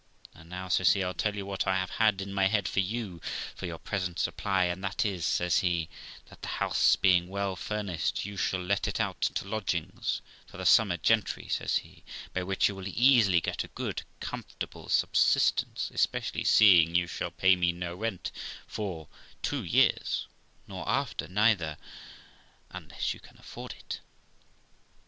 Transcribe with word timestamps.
'And 0.33 0.49
now', 0.49 0.67
says 0.67 0.93
he,' 0.93 1.03
I'll 1.03 1.13
tell 1.13 1.35
you 1.35 1.45
what 1.45 1.67
I 1.67 1.75
have 1.77 1.91
had 1.91 2.21
in 2.21 2.33
my 2.33 2.47
head 2.47 2.67
for 2.67 2.79
you 2.79 3.21
for 3.53 3.67
your 3.67 3.77
present 3.77 4.17
supply, 4.17 4.63
and 4.63 4.83
that 4.83 5.05
is', 5.05 5.27
says 5.27 5.59
he, 5.59 5.89
'that 6.25 6.41
the 6.41 6.47
house 6.57 6.95
being 6.95 7.27
well 7.27 7.55
furnished, 7.55 8.25
you 8.25 8.35
shall 8.35 8.63
let 8.63 8.87
it 8.87 8.99
out 8.99 9.21
to 9.21 9.47
lodgings 9.47 10.23
for 10.47 10.57
the 10.57 10.65
summer 10.65 10.97
gentry 10.97 11.43
1, 11.43 11.49
says 11.51 11.75
he, 11.75 12.03
'by 12.33 12.41
which 12.41 12.67
you 12.67 12.73
will 12.73 12.87
easily 12.87 13.39
get 13.39 13.63
a 13.63 13.67
good 13.67 14.01
comfortable 14.19 14.89
subsistence, 14.89 15.91
especially 15.93 16.43
seeing 16.43 16.95
you 16.95 17.05
shall 17.05 17.29
pay 17.29 17.55
me 17.55 17.71
no 17.71 17.93
rent 17.95 18.31
for 18.65 19.07
two 19.43 19.63
years, 19.63 20.25
nor 20.67 20.83
after 20.89 21.27
neither, 21.27 21.77
unless 22.71 23.13
you 23.13 23.19
can 23.19 23.37
afford 23.37 23.73
it.' 23.77 23.99